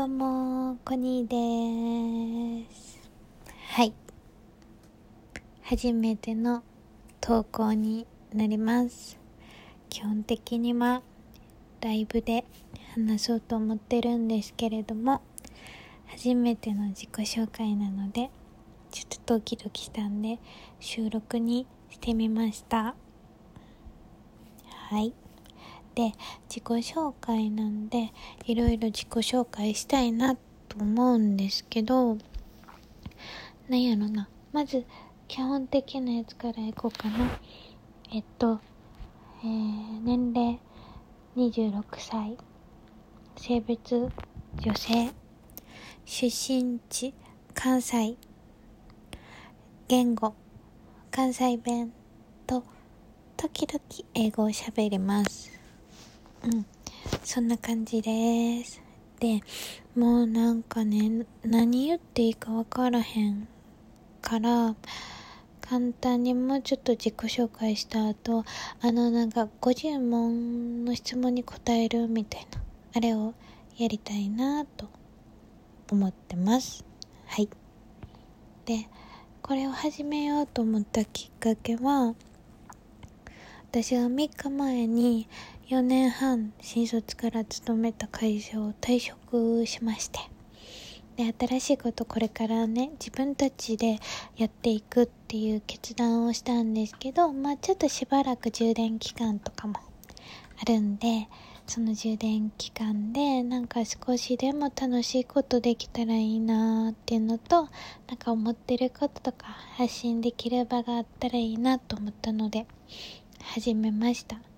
[0.00, 2.98] どうも、コニーです。
[3.68, 3.92] はい。
[5.60, 6.62] 初めての
[7.20, 9.18] 投稿になります。
[9.90, 11.02] 基本的には
[11.82, 12.46] ライブで
[12.94, 15.20] 話そうと思ってるんですけれども、
[16.06, 18.30] 初めての自己紹介なので、
[18.90, 20.38] ちょっとドキドキしたんで、
[20.78, 22.94] 収録にしてみました。
[24.64, 25.12] はい。
[25.94, 26.12] で
[26.48, 28.12] 自己紹介なんで
[28.44, 30.36] いろいろ自己紹介したいな
[30.68, 32.16] と思うんですけど
[33.68, 34.28] なんやろな。
[34.52, 34.84] まず
[35.28, 37.40] 基本的なやつからいこうかな。
[38.12, 38.58] えっと、
[39.44, 40.58] えー、年齢
[41.36, 42.36] 26歳。
[43.36, 44.08] 性別
[44.56, 45.12] 女性。
[46.04, 47.14] 出身地
[47.54, 48.16] 関西。
[49.86, 50.34] 言語。
[51.12, 51.92] 関西弁
[52.48, 52.64] と
[53.36, 53.80] 時々
[54.14, 55.59] 英語を喋ります。
[56.44, 56.66] うん。
[57.22, 58.82] そんな感じです。
[59.18, 59.42] で、
[59.94, 63.46] もうなんかね、何言っていいかわからへん
[64.22, 64.74] から、
[65.60, 68.44] 簡単にもうちょっと自己紹介した後、
[68.80, 72.62] あのなんか50問の質問に答えるみたいな、
[72.94, 73.34] あれを
[73.76, 74.88] やりたいなと
[75.92, 76.84] 思ってます。
[77.26, 77.48] はい。
[78.64, 78.88] で、
[79.42, 82.14] これを始めようと思ったきっかけは、
[83.70, 85.28] 私は3日前に
[85.70, 90.18] 4年半新卒から勤めた会社を退職しまして。
[91.16, 94.00] で新しいことこれからね自分たちで
[94.36, 99.76] やっていくっていう決断をしたんですけどまあちょっとしばらく充電期間とかも
[100.60, 101.28] あるんで
[101.68, 107.68] その充電期間でなんか少しでも楽しいことできたらいいなっていうのと
[108.08, 109.46] なんか思ってることとか
[109.76, 112.66] 発信できる場があったらいいなと思ったので
[113.54, 114.49] 始めました。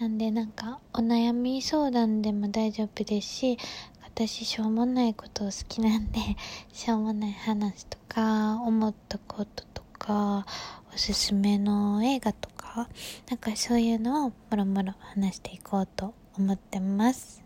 [0.00, 3.58] なんでなんかお悩み相談でも大丈夫ですし
[4.04, 6.20] 私しょうもないことを好きなんで
[6.72, 10.46] しょうもない話とか思ったこととか
[10.94, 12.88] おすすめの映画とか
[13.28, 17.42] なんかそういうのをもろもろ話していこうと思ってます。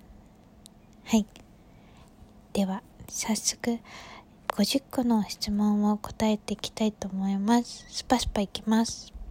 [1.04, 1.24] はい。
[2.52, 3.78] では早速
[4.48, 7.86] 50個の質問を答えていきたいと思います。
[7.88, 9.21] スパスパいきます。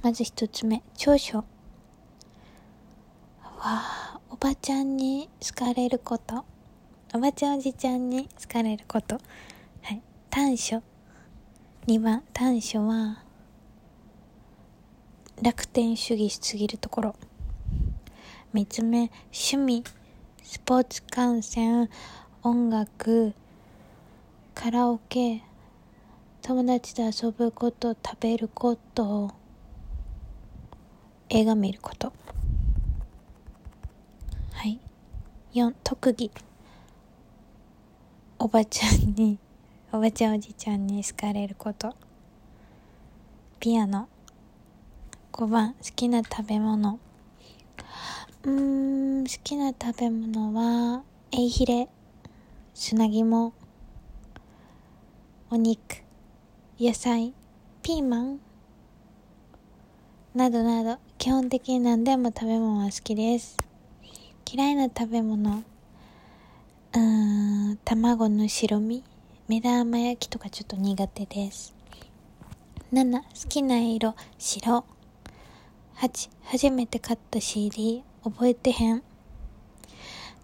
[0.00, 1.38] まず一つ目、長所。
[1.38, 1.44] わ
[3.60, 6.44] あ、おばちゃんに好かれること。
[7.14, 9.16] おばちゃんおじちゃんに好かれること。
[9.82, 10.02] はい。
[10.30, 10.82] 短所。
[11.88, 13.24] 2番、短所は、
[15.42, 17.16] 楽天主義しすぎるところ。
[18.54, 19.84] 3つ目、趣味、
[20.44, 21.90] スポーツ観戦、
[22.42, 23.34] 音楽、
[24.54, 25.42] カラオケ、
[26.42, 29.32] 友達と遊ぶこと、食べること、
[31.30, 32.10] 映画見ること。
[34.52, 34.80] はい。
[35.52, 36.30] 4特技。
[38.38, 39.38] おばちゃんに
[39.92, 41.94] おばちゃんおじちゃんに好かれること。
[43.60, 44.08] ピアノ。
[45.32, 46.98] 5番好きな食べ物。
[48.44, 51.02] うーん好きな食べ物は
[51.32, 51.88] エイヒレ。
[52.72, 53.52] 砂肝。
[55.50, 56.02] お肉。
[56.80, 57.34] 野菜。
[57.82, 58.47] ピーマン。
[60.38, 63.56] などなど基本的に何でも食べ物は好きです。
[64.48, 65.64] 嫌いな食べ物
[66.92, 69.02] うーん卵の白身
[69.48, 71.74] 目玉焼きとかちょっと苦手です。
[72.92, 74.84] 7好きな色白。
[75.96, 79.02] 8初めて買った CD 覚えてへん。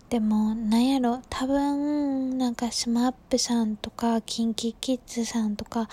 [0.09, 5.89] でもなんやろ多分なんかスマップさんとかキンキキッズさんとかあ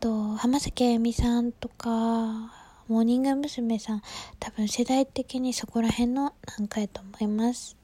[0.00, 3.78] と浜崎あゆみさんとかモーニング娘。
[3.78, 4.02] さん、
[4.38, 7.78] 多分世代的にそこら辺のなんかやと思います。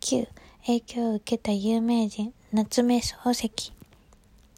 [0.00, 0.26] 9、
[0.66, 3.72] 影響を受けた有名人、夏目漱石。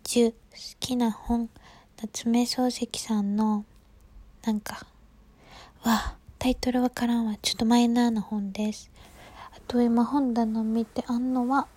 [0.05, 0.37] 10、好
[0.81, 1.51] きな本、
[2.01, 3.67] 夏目漱石さんの、
[4.43, 4.87] なんか、
[5.85, 7.37] わタイトルわからんわ。
[7.43, 8.91] ちょっとマイナーな本です。
[9.55, 11.69] あと今本棚見てあんのは、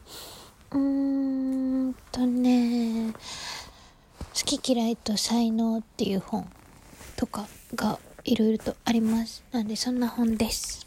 [0.72, 6.50] うーんとね、好き嫌いと才能っていう本
[7.16, 9.44] とかがいろいろとあります。
[9.52, 10.86] なんでそんな本です。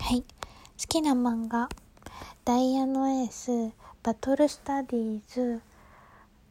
[0.00, 0.22] はい。
[0.22, 0.26] 好
[0.88, 1.68] きな漫画、
[2.44, 3.72] ダイヤのエース、
[4.02, 5.60] バトルスタディーズ、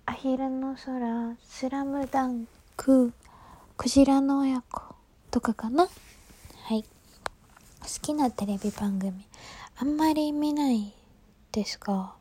[0.05, 2.47] アヒルの空、スラムダン
[2.77, 3.11] ク、
[3.77, 4.81] クジラの親子
[5.31, 5.87] とかかな。
[6.63, 6.83] はい。
[6.83, 9.25] 好きなテレビ番組、
[9.77, 10.93] あんまり見ない
[11.51, 12.13] ですが、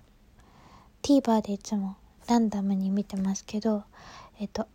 [1.03, 1.97] TVer でいつも
[2.27, 3.85] ランダムに見てますけど、
[4.39, 4.67] えっと、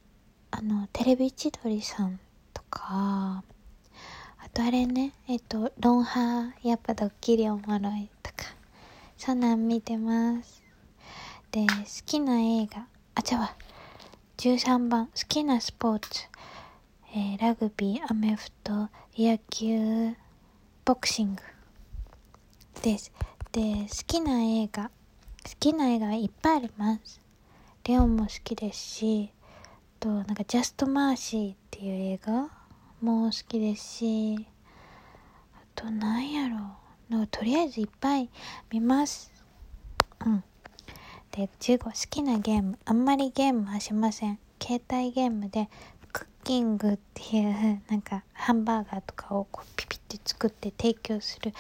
[0.58, 2.18] あの、テレビ千鳥さん
[2.54, 3.44] とか、
[4.38, 8.56] あとあれね、えっと、ロンハー、やっぱドッキリおもろいとか、
[9.18, 10.64] そんなん見てます。
[11.52, 11.68] で、好
[12.06, 13.54] きな映画、あ、ちゃわ。
[14.38, 16.22] 13番、好きなスポーツ。
[17.14, 18.88] えー、ラグビー、アメフト、
[19.18, 20.16] 野球、
[20.86, 21.42] ボクシング
[22.82, 23.12] です。
[23.52, 24.90] で、好きな映画、好
[25.60, 27.20] きな映画いっぱいあります。
[27.84, 29.32] レオンも好きですし、
[30.00, 32.50] と、なんか、ジャスト・マーシーっていう映画
[33.02, 34.48] も好きですし、
[35.56, 36.60] あと、なんやろう。
[37.10, 38.30] なんか、とりあえずいっぱい
[38.72, 39.32] 見ます。
[40.26, 40.44] うん。
[41.32, 42.80] で、15、好きなゲーム。
[42.86, 44.40] あんまりゲームはしません。
[44.62, 45.70] 携帯ゲームで、
[46.14, 51.54] クッキングっていう、なんか、ハンバーガーとかをこうピピって作って提供する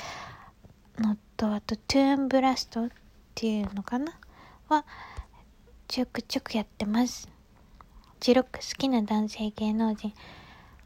[0.97, 2.89] のと、あと、トゥーンブラストっ
[3.33, 4.17] ていうのかな？
[4.69, 4.85] は、
[5.87, 7.29] ちょくちょくやってます。
[8.21, 10.13] 16好きな男性芸能人。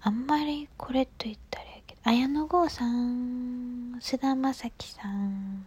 [0.02, 5.66] あんまりこれと言ったらやけど、綾野剛さん、菅田将暉さん、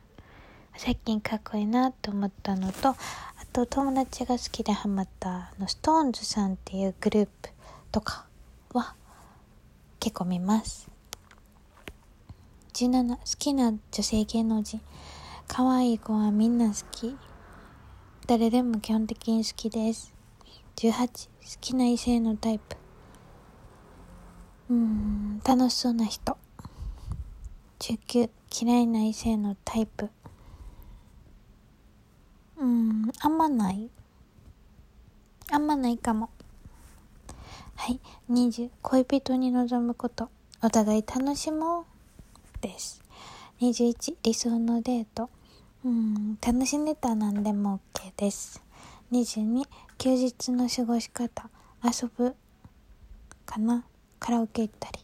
[0.76, 2.96] 最近かっこいいなと思ったのと、あ
[3.52, 7.50] と友達が好きでハマったの、ストーンズさんっていうグループ
[7.90, 8.26] とか
[8.72, 8.94] は
[10.00, 10.90] 結構見ます。
[12.72, 14.80] 17好きな女性芸能人。
[15.46, 17.14] 可愛い子はみんな好き。
[18.26, 20.11] 誰でも基本的に好きです。
[20.82, 21.30] 18好
[21.60, 22.76] きな異性のタイプ。
[24.68, 26.36] うーん、楽しそうな人。
[27.78, 28.28] 19
[28.60, 30.10] 嫌いな異性のタイプ。
[32.56, 33.90] うん、あんまない。
[35.52, 36.30] あんまないかも。
[37.76, 38.00] はい。
[38.28, 40.30] 20、恋人に望むこと。
[40.64, 41.84] お互い楽しもう。
[42.60, 43.00] です。
[43.60, 45.30] 21、理想のデート。
[45.84, 48.71] うん、楽しんでたら何でも OK です。
[49.12, 49.66] 22、
[49.98, 51.50] 休日の過ごし方。
[51.84, 52.34] 遊ぶ
[53.44, 53.84] かな
[54.18, 55.00] カラオケ行ったり。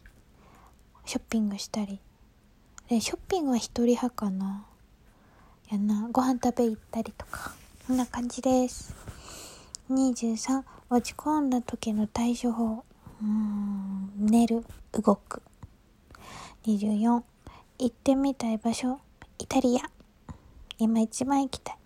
[1.05, 1.99] ショッピングしたり。
[2.87, 4.65] で、ショッピングは一人派かな
[5.69, 7.51] やな、ご飯食べ行ったりとか。
[7.85, 8.95] こんな感じです。
[9.91, 12.83] 23、落ち込んだ時の対処法。
[13.21, 15.43] うん、寝る、動く。
[16.65, 17.21] 24、
[17.77, 18.99] 行ってみたい場所、
[19.37, 19.81] イタリア。
[20.79, 21.78] 今一番行きたい。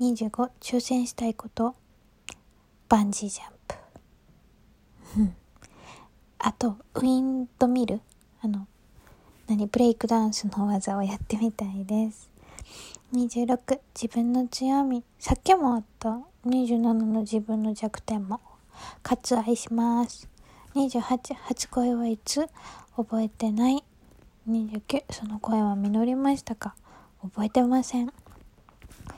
[0.00, 1.74] 25、挑戦したいこと、
[2.88, 3.54] バンジージャン
[5.26, 5.32] プ。
[6.38, 8.00] あと、ウィンドミル。
[8.42, 8.66] あの、
[9.46, 12.28] 何、ブレイクダンスの技をやってみたいです。
[13.12, 15.04] 26、自分の強み。
[15.20, 16.18] さっきもあった。
[16.44, 18.40] 27の自分の弱点も。
[19.04, 20.28] 割愛します。
[20.74, 22.48] 28、初恋はいつ？
[22.96, 23.84] 覚えてない。
[24.48, 26.74] 29、その声は実りましたか？
[27.22, 28.12] 覚えてません。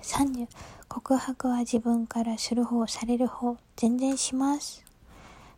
[0.07, 0.47] 30、
[0.89, 4.85] 告白は自分からする方、される方、全然します。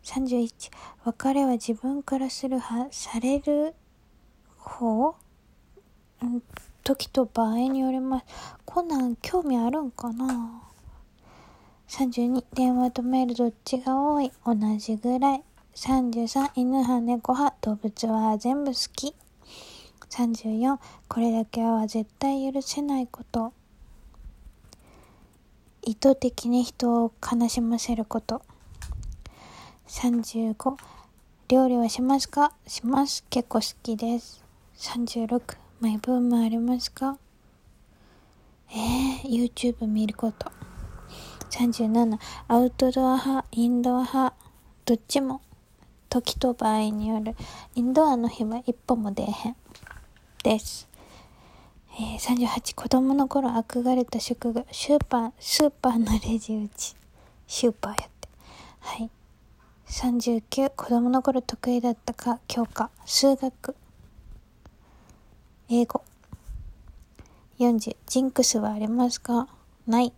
[0.04, 0.70] 31、
[1.04, 3.74] 別れは自分からする派、される
[4.56, 5.10] 方、
[6.24, 6.42] ん、
[6.82, 8.24] 時と場合によります。
[8.64, 10.62] こんなん興味あるんかな
[11.88, 14.32] 32、電話とメールどっちが多い？
[14.46, 15.44] 同じぐらい。
[15.74, 19.14] 33、犬派、猫派、動物は全部好き。
[20.08, 23.52] 34、これだけは絶対許せないこと。
[25.88, 28.42] 意図的に人を悲しませること。
[29.86, 30.76] 35、
[31.48, 32.52] 料理はしますか？
[32.66, 33.24] します。
[33.30, 34.44] 結構好きです。
[34.76, 37.16] 36、マイブームありますか？
[38.70, 40.52] えー、YouTube 見ること。
[41.52, 44.36] 37、アウトドア派、インドア派、
[44.84, 45.40] どっちも。
[46.10, 47.34] 時と場合による。
[47.74, 49.56] インドアの日は一歩も出えへん。
[50.44, 50.86] です。
[52.00, 56.94] えー、38、子供の頃憧れた職業、スーパー、スーパーのレジ打ち。
[57.48, 58.28] スーパーやって。
[58.78, 59.10] はい。
[59.88, 63.74] 39、子供の頃得意だったか、教科、数学。
[65.68, 66.02] 英語。
[67.58, 69.48] 40、ジンクスはありますか？
[69.88, 70.12] ない。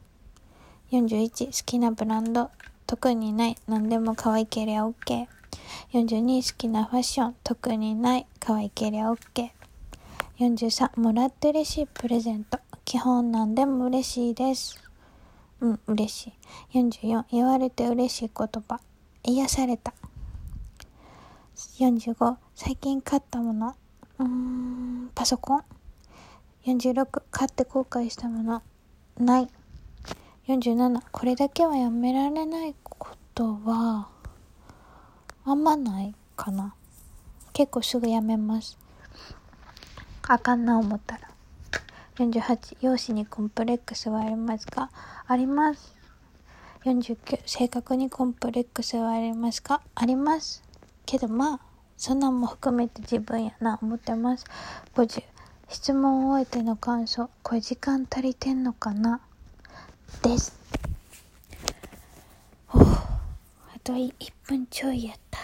[0.90, 2.50] 41、好きなブランド。
[2.86, 3.56] 特にない。
[3.66, 5.28] 何でも可愛けりゃ OK。
[5.94, 7.36] 42、好きなファッション。
[7.42, 8.26] 特にない。
[8.38, 9.52] 可愛けりゃ OK。
[10.40, 12.58] 43、もらって嬉しいプレゼント。
[12.86, 14.82] 基本なんでも嬉しいです。
[15.60, 16.32] うん、嬉し
[16.72, 16.78] い。
[16.78, 18.80] 44、言われて嬉しい言葉。
[19.22, 19.92] 癒された。
[21.54, 23.74] 45、最近買ったもの。
[24.18, 25.64] うーん、パソコン。
[26.64, 28.62] 46、買って後悔したもの。
[29.18, 29.48] ない。
[30.48, 34.08] 47、これだけはやめられないことは、
[35.44, 36.74] あんまないかな。
[37.52, 38.78] 結構すぐやめます。
[40.32, 41.28] あかんな思ったら。
[42.16, 44.90] 48、容姿にコンプレックスはありますか？
[45.26, 45.94] あります。
[46.84, 49.80] 49、性格にコンプレックスはありますか？
[49.94, 50.62] あります。
[51.04, 51.60] けどまあ、
[51.96, 54.44] そんなんも含めて自分やな思ってます。
[54.94, 55.24] 50、
[55.68, 59.20] 質問を終えての感想これ時間足りてんのかな？
[60.22, 60.58] です
[62.66, 62.98] ほうあ
[63.82, 64.12] と1
[64.46, 65.38] 分ちょいやった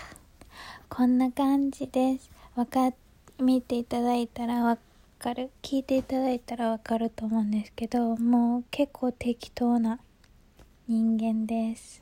[0.89, 2.93] こんな感じですわか
[3.39, 4.79] 見ていただいたらわ
[5.19, 5.51] かる。
[5.61, 9.99] 聞いていただいたらわかると思うんですけどもう結構適当な
[10.89, 12.01] 人間です。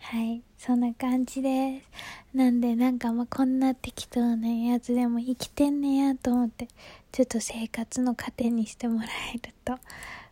[0.00, 0.42] はい。
[0.58, 2.36] そんな感じです。
[2.36, 6.68] なんでなんかまあこんな適当なやつでも生きてんねやと思って
[7.10, 9.78] ちょっと生活の糧にしてもらえると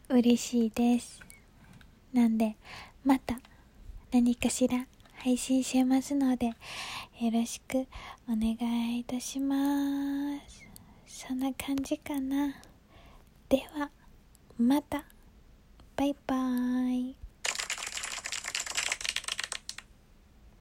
[0.14, 1.20] 嬉しいです。
[2.12, 2.56] なんで
[3.04, 3.38] また
[4.12, 4.86] 何かしら
[5.26, 6.54] 配信しますのでよ
[7.32, 7.78] ろしく
[8.28, 8.52] お願
[8.94, 9.56] いいたしま
[10.48, 10.64] す。
[11.04, 12.54] そんな感じかな。
[13.48, 13.90] では
[14.56, 15.04] また。
[15.96, 17.25] バイバーイ。